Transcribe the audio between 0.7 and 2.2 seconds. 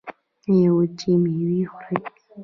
وچې میوې خورئ؟